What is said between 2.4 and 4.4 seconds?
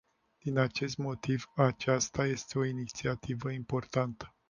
o inițiativă importantă.